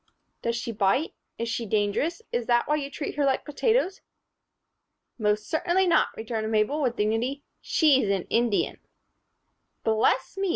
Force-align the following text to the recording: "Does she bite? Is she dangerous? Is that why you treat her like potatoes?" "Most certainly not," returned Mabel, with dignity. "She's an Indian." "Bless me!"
"Does 0.41 0.55
she 0.55 0.71
bite? 0.71 1.13
Is 1.37 1.47
she 1.47 1.67
dangerous? 1.67 2.23
Is 2.31 2.47
that 2.47 2.67
why 2.67 2.77
you 2.77 2.89
treat 2.89 3.17
her 3.17 3.23
like 3.23 3.45
potatoes?" 3.45 4.01
"Most 5.19 5.47
certainly 5.47 5.85
not," 5.85 6.07
returned 6.17 6.51
Mabel, 6.51 6.81
with 6.81 6.95
dignity. 6.95 7.43
"She's 7.61 8.09
an 8.09 8.23
Indian." 8.31 8.79
"Bless 9.83 10.37
me!" 10.37 10.49